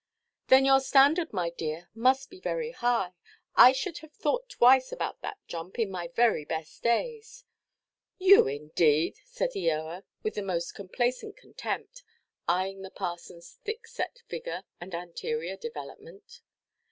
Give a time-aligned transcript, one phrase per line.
[0.47, 3.13] "Then your standard, my dear, must be very high.
[3.55, 7.45] I should have thought twice about that jump, in my very best days!"
[8.17, 12.01] "You indeed!" said Eoa, with the most complacent contempt;
[12.47, 16.41] eyeing the parsonʼs thick–set figure and anterior development.